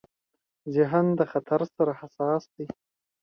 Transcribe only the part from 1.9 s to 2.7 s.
حساس دی.